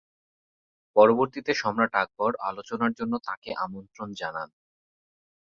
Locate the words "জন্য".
2.93-3.13